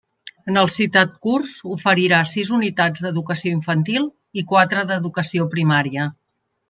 [0.51, 4.09] En el citat curs oferirà sis unitats d'Educació Infantil
[4.43, 6.09] i quatre d'Educació Primària.